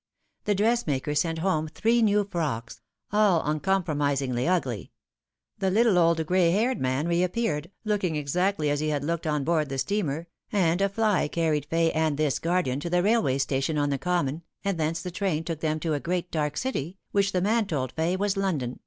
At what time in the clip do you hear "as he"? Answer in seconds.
8.71-8.87